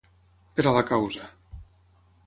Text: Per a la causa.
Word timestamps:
Per 0.55 0.65
a 0.71 0.73
la 0.79 0.83
causa. 0.93 1.31